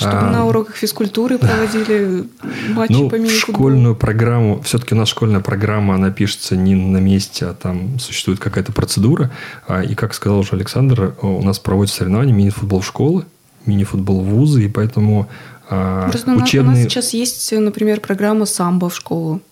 Чтобы 0.00 0.16
а, 0.16 0.30
на 0.30 0.46
уроках 0.46 0.76
физкультуры 0.76 1.36
проводили 1.38 2.24
матчи 2.70 2.92
ну, 2.92 3.10
по 3.10 3.16
мини-футболу? 3.16 3.54
школьную 3.54 3.94
программу, 3.94 4.62
все-таки 4.62 4.94
у 4.94 4.98
нас 4.98 5.08
школьная 5.08 5.40
программа, 5.40 5.94
она 5.94 6.10
пишется 6.10 6.56
не 6.56 6.74
на 6.74 6.98
месте, 6.98 7.44
а 7.46 7.54
там 7.54 7.98
существует 7.98 8.40
какая-то 8.40 8.72
процедура. 8.72 9.30
А, 9.68 9.82
и, 9.82 9.94
как 9.94 10.14
сказал 10.14 10.38
уже 10.38 10.52
Александр, 10.52 11.14
у 11.20 11.42
нас 11.42 11.58
проводятся 11.58 11.98
соревнования 11.98 12.32
мини-футбол 12.32 12.80
в 12.80 12.86
школы, 12.86 13.26
мини-футбол 13.66 14.22
вузы, 14.22 14.64
и 14.64 14.68
поэтому 14.68 15.28
а, 15.68 16.08
Просто 16.08 16.32
учебные... 16.32 16.72
у 16.72 16.76
нас 16.76 16.82
сейчас 16.82 17.12
есть, 17.12 17.52
например, 17.52 18.00
программа 18.00 18.46
самбо 18.46 18.88
в 18.88 18.96
школу. 18.96 19.42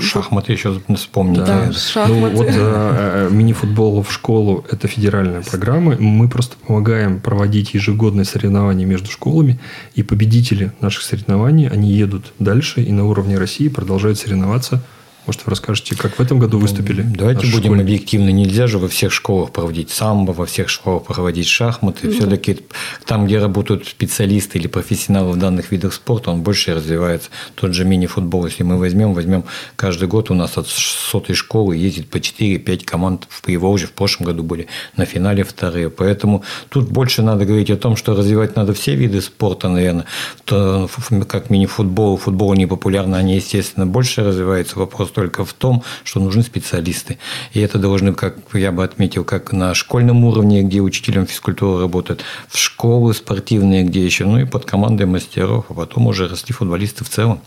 Шахматы 0.00 0.52
еще 0.52 0.80
вспомнили. 0.94 1.44
Да, 1.44 1.72
шахматы. 1.72 2.12
Ну, 2.12 2.30
вот 2.30 2.46
э, 2.48 2.52
э, 2.52 3.28
мини-футбол 3.30 4.02
в 4.02 4.12
школу– 4.12 4.64
это 4.70 4.88
федеральная 4.88 5.42
программа. 5.42 5.96
Мы 5.98 6.28
просто 6.28 6.56
помогаем 6.66 7.20
проводить 7.20 7.74
ежегодные 7.74 8.24
соревнования 8.24 8.86
между 8.86 9.10
школами. 9.10 9.58
И 9.94 10.02
победители 10.02 10.72
наших 10.80 11.02
соревнований, 11.02 11.68
они 11.68 11.92
едут 11.92 12.32
дальше 12.38 12.82
и 12.82 12.92
на 12.92 13.06
уровне 13.06 13.38
России 13.38 13.68
продолжают 13.68 14.18
соревноваться– 14.18 14.82
может, 15.26 15.46
вы 15.46 15.50
расскажете, 15.50 15.96
как 15.96 16.16
в 16.16 16.20
этом 16.20 16.38
году 16.38 16.58
выступили? 16.58 17.02
Давайте 17.02 17.46
будем 17.46 17.72
школе? 17.72 17.80
объективны. 17.80 18.30
Нельзя 18.30 18.66
же 18.66 18.78
во 18.78 18.88
всех 18.88 19.10
школах 19.10 19.52
проводить 19.52 19.90
самбо, 19.90 20.32
во 20.32 20.44
всех 20.44 20.68
школах 20.68 21.04
проводить 21.04 21.46
шахматы. 21.46 22.06
Mm-hmm. 22.06 22.12
Все-таки 22.12 22.58
там, 23.06 23.24
где 23.24 23.38
работают 23.38 23.86
специалисты 23.86 24.58
или 24.58 24.66
профессионалы 24.66 25.32
в 25.32 25.36
данных 25.38 25.72
видах 25.72 25.94
спорта, 25.94 26.30
он 26.30 26.42
больше 26.42 26.74
развивается. 26.74 27.30
Тот 27.54 27.72
же 27.72 27.86
мини-футбол, 27.86 28.44
если 28.46 28.64
мы 28.64 28.78
возьмем, 28.78 29.14
возьмем 29.14 29.44
каждый 29.76 30.08
год 30.08 30.30
у 30.30 30.34
нас 30.34 30.58
от 30.58 30.68
сотой 30.68 31.34
школы 31.34 31.74
ездит 31.76 32.10
по 32.10 32.18
4-5 32.18 32.84
команд 32.84 33.26
в 33.30 33.40
Приволжье. 33.40 33.88
В 33.88 33.92
прошлом 33.92 34.26
году 34.26 34.42
были 34.42 34.66
на 34.96 35.06
финале 35.06 35.42
вторые. 35.42 35.88
Поэтому 35.88 36.44
тут 36.68 36.90
больше 36.90 37.22
надо 37.22 37.46
говорить 37.46 37.70
о 37.70 37.76
том, 37.76 37.96
что 37.96 38.14
развивать 38.14 38.56
надо 38.56 38.74
все 38.74 38.94
виды 38.94 39.22
спорта, 39.22 39.68
наверное. 39.68 40.04
То, 40.44 40.90
как 41.26 41.48
мини-футбол, 41.48 42.18
футбол 42.18 42.52
не 42.52 42.66
популярно, 42.66 43.16
они, 43.16 43.36
естественно, 43.36 43.86
больше 43.86 44.22
развиваются. 44.22 44.78
Вопрос 44.78 45.13
только 45.14 45.44
в 45.44 45.52
том, 45.52 45.82
что 46.02 46.20
нужны 46.20 46.42
специалисты. 46.42 47.18
И 47.52 47.60
это 47.60 47.78
должны, 47.78 48.12
как 48.12 48.36
я 48.52 48.72
бы 48.72 48.84
отметил, 48.84 49.24
как 49.24 49.52
на 49.52 49.72
школьном 49.74 50.24
уровне, 50.24 50.62
где 50.62 50.80
учителем 50.80 51.26
физкультуры 51.26 51.80
работают, 51.80 52.24
в 52.48 52.58
школы 52.58 53.14
спортивные, 53.14 53.84
где 53.84 54.04
еще, 54.04 54.24
ну 54.26 54.38
и 54.38 54.44
под 54.44 54.64
командой 54.64 55.06
мастеров, 55.06 55.66
а 55.68 55.74
потом 55.74 56.06
уже 56.06 56.28
расти 56.28 56.52
футболисты 56.52 57.04
в 57.04 57.08
целом. 57.08 57.40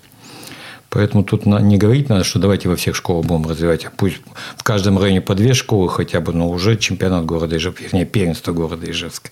Поэтому 0.90 1.24
тут 1.24 1.46
не 1.46 1.78
говорить 1.78 2.08
надо, 2.08 2.24
что 2.24 2.40
давайте 2.40 2.70
во 2.70 2.78
всех 2.78 2.96
школах 2.96 3.26
будем 3.26 3.48
развивать, 3.48 3.86
а 3.86 3.92
пусть 3.96 4.18
в 4.56 4.64
каждом 4.64 4.98
районе 4.98 5.20
по 5.20 5.36
две 5.36 5.54
школы 5.54 5.90
хотя 5.90 6.22
бы, 6.22 6.32
но 6.32 6.50
уже 6.50 6.78
чемпионат 6.78 7.26
города 7.26 7.58
Ижевска, 7.58 7.84
вернее, 7.84 8.06
первенство 8.06 8.54
города 8.54 8.90
Ижевска 8.90 9.30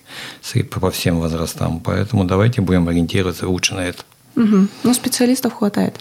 по 0.70 0.90
всем 0.90 1.18
возрастам. 1.20 1.80
Поэтому 1.80 2.24
давайте 2.24 2.60
будем 2.60 2.88
ориентироваться 2.88 3.48
лучше 3.48 3.74
на 3.74 3.80
это. 3.80 4.02
Угу. 4.36 4.68
Ну, 4.82 4.94
специалистов 4.94 5.54
хватает. 5.54 5.98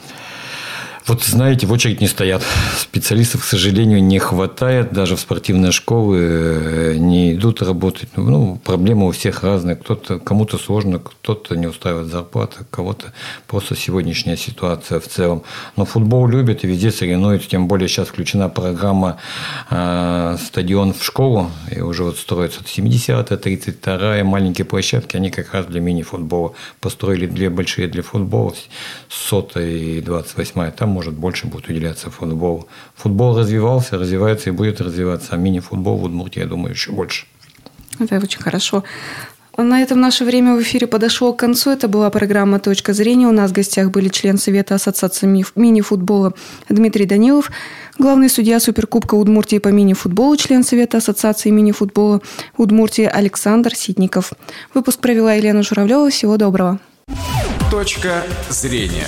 Вот 1.08 1.24
знаете, 1.24 1.68
в 1.68 1.72
очередь 1.72 2.02
не 2.02 2.08
стоят. 2.08 2.41
Специалистов, 2.80 3.41
к 3.41 3.46
сожалению, 3.46 4.04
не 4.04 4.18
хватает. 4.18 4.91
Даже 4.91 5.15
в 5.15 5.20
спортивные 5.20 5.72
школы 5.72 6.18
э, 6.20 6.96
не 6.98 7.36
идут 7.36 7.62
работать. 7.62 8.10
Ну, 8.15 8.56
проблемы 8.56 9.08
у 9.08 9.12
всех 9.12 9.44
разные. 9.44 9.76
Кто-то, 9.76 10.18
кому-то 10.18 10.58
сложно, 10.58 10.98
кто-то 10.98 11.56
не 11.56 11.68
устраивает 11.68 12.08
зарплата, 12.08 12.65
кого-то 12.72 13.13
просто 13.46 13.76
сегодняшняя 13.76 14.36
ситуация 14.36 15.00
в 15.00 15.08
целом. 15.08 15.44
Но 15.76 15.86
футбол 15.86 16.28
любят 16.28 16.63
и 16.63 16.68
везде 16.68 16.89
соревнуются. 16.89 17.50
Тем 17.50 17.68
более 17.68 17.88
сейчас 17.88 18.08
включена 18.08 18.50
программа 18.50 19.18
э, 19.70 20.38
«Стадион 20.44 20.96
в 20.96 21.04
школу». 21.04 21.52
И 21.70 21.82
уже 21.82 22.04
вот 22.04 22.18
строится 22.18 22.62
70-я, 22.62 23.20
32-я. 23.20 24.24
Маленькие 24.24 24.65
площадки, 24.65 25.18
они 25.18 25.30
как 25.30 25.54
раз 25.54 25.68
для 25.68 25.82
мини-футбола. 25.82 26.54
Построили 26.80 27.28
две 27.28 27.52
большие 27.52 27.88
для 27.88 28.02
футбола, 28.02 28.56
сотая 29.08 29.70
и 29.70 30.02
28-я. 30.02 30.72
Там 30.72 30.94
может, 30.95 31.13
больше 31.13 31.47
будет 31.47 31.67
уделяться 31.69 32.10
футболу. 32.10 32.67
Футбол 32.95 33.38
развивался, 33.38 33.97
развивается 33.97 34.49
и 34.49 34.53
будет 34.53 34.81
развиваться, 34.81 35.29
а 35.31 35.38
мини-футбол 35.38 35.97
в 35.97 36.03
Удмуртии, 36.03 36.39
я 36.39 36.47
думаю, 36.47 36.71
еще 36.73 36.91
больше. 36.91 37.25
Это 37.99 38.15
очень 38.17 38.41
хорошо. 38.41 38.84
На 39.58 39.81
этом 39.81 39.99
наше 40.01 40.25
время 40.25 40.55
в 40.55 40.62
эфире 40.62 40.88
подошло 40.88 41.34
к 41.34 41.39
концу. 41.39 41.71
Это 41.71 41.88
была 41.88 42.10
программа 42.10 42.60
«Точка 42.60 42.93
зрения». 42.93 43.27
У 43.27 43.31
нас 43.31 43.51
в 43.51 43.53
гостях 43.53 43.89
были 43.89 44.10
член 44.10 44.38
Совета 44.38 44.75
Ассоциации 44.75 45.45
мини-футбола 45.55 46.34
Дмитрий 46.69 47.05
Данилов, 47.05 47.51
главный 47.97 48.29
судья 48.29 48.60
Суперкубка 48.60 49.15
Удмуртии 49.15 49.60
по 49.60 49.69
мини-футболу, 49.69 50.36
член 50.38 50.63
Совета 50.63 50.97
Ассоциации 50.97 51.51
мини-футбола 51.51 52.21
Удмуртии 52.58 53.05
Александр 53.05 53.75
Ситников. 53.75 54.34
Выпуск 54.73 54.99
провела 54.99 55.34
Елена 55.34 55.63
Журавлева. 55.63 56.10
Всего 56.10 56.38
доброго. 56.38 56.79
«Точка 57.71 58.23
зрения». 58.49 59.08